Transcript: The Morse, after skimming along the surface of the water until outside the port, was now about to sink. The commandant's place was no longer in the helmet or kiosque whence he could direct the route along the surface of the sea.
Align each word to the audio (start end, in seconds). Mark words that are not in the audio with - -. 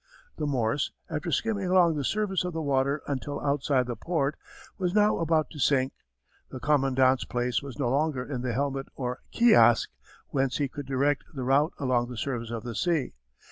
The 0.37 0.47
Morse, 0.47 0.91
after 1.11 1.31
skimming 1.31 1.67
along 1.67 1.93
the 1.95 2.03
surface 2.03 2.43
of 2.43 2.53
the 2.53 2.61
water 2.63 3.03
until 3.05 3.39
outside 3.39 3.85
the 3.85 3.95
port, 3.95 4.35
was 4.79 4.95
now 4.95 5.19
about 5.19 5.51
to 5.51 5.59
sink. 5.59 5.93
The 6.49 6.59
commandant's 6.59 7.23
place 7.23 7.61
was 7.61 7.77
no 7.77 7.91
longer 7.91 8.25
in 8.25 8.41
the 8.41 8.51
helmet 8.53 8.87
or 8.95 9.19
kiosque 9.29 9.91
whence 10.29 10.57
he 10.57 10.67
could 10.67 10.87
direct 10.87 11.25
the 11.35 11.43
route 11.43 11.73
along 11.77 12.09
the 12.09 12.17
surface 12.17 12.49
of 12.49 12.63
the 12.63 12.73
sea. 12.73 13.13